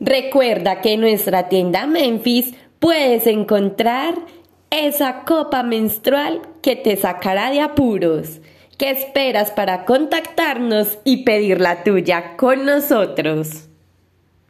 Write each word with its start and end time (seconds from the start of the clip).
Recuerda 0.00 0.80
que 0.80 0.92
en 0.92 1.00
nuestra 1.00 1.48
tienda 1.48 1.86
Memphis 1.86 2.54
puedes 2.78 3.26
encontrar 3.26 4.14
esa 4.70 5.24
copa 5.24 5.62
menstrual 5.62 6.42
que 6.62 6.76
te 6.76 6.96
sacará 6.96 7.50
de 7.50 7.60
apuros. 7.60 8.40
¿Qué 8.76 8.90
esperas 8.90 9.50
para 9.50 9.84
contactarnos 9.84 10.98
y 11.04 11.24
pedir 11.24 11.60
la 11.60 11.82
tuya 11.82 12.36
con 12.36 12.64
nosotros? 12.64 13.68